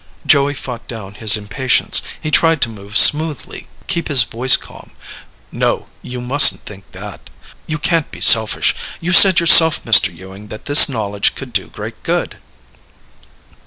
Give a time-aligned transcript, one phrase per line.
[0.25, 2.01] Joey fought down his impatience.
[2.19, 4.93] He tried to move smoothly, keep his voice calm.
[5.51, 5.85] "No.
[6.01, 7.29] You mustn't think that.
[7.67, 8.73] You can't be selfish.
[8.99, 10.11] You said yourself, Mr.
[10.11, 12.37] Ewing, that this knowledge could do great good."